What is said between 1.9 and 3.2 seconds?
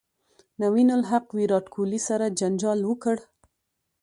سره جنجال وکړ